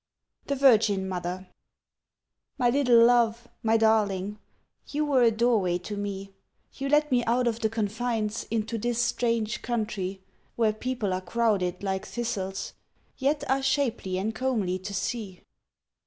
[0.47, 1.47] THE VIRGIN MOTHER
[2.57, 4.39] MY little love, my darling,
[4.87, 6.33] You were a doorway to me;
[6.73, 10.21] You let me out of the confines Into this strange countrie,
[10.55, 12.73] Where people are crowded like thistles,
[13.19, 15.43] Yet are shapely and comely to see.